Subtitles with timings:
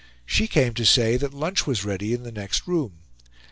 [0.25, 3.01] She came to say that lunch was ready in the next room.